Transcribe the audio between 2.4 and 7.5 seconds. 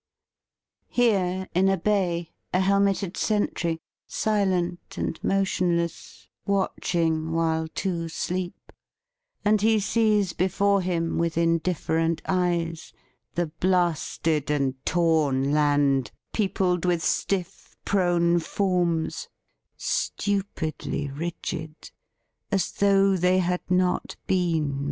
a helmeted sentry Silent and motionless, watching